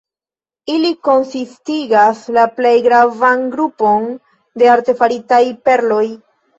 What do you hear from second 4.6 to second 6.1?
artefaritaj perloj.